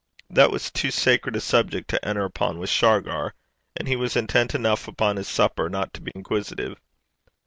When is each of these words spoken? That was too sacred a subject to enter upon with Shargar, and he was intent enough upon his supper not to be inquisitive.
That 0.31 0.49
was 0.49 0.71
too 0.71 0.89
sacred 0.89 1.35
a 1.35 1.39
subject 1.39 1.87
to 1.91 2.03
enter 2.03 2.25
upon 2.25 2.57
with 2.57 2.71
Shargar, 2.71 3.35
and 3.77 3.87
he 3.87 3.95
was 3.95 4.15
intent 4.15 4.55
enough 4.55 4.87
upon 4.87 5.17
his 5.17 5.27
supper 5.27 5.69
not 5.69 5.93
to 5.93 6.01
be 6.01 6.11
inquisitive. 6.15 6.81